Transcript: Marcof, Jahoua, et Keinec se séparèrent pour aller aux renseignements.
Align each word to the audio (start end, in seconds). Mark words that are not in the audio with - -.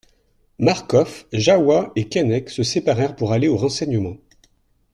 Marcof, 0.57 1.27
Jahoua, 1.31 1.91
et 1.95 2.09
Keinec 2.09 2.49
se 2.49 2.63
séparèrent 2.63 3.15
pour 3.15 3.33
aller 3.33 3.47
aux 3.47 3.55
renseignements. 3.57 4.17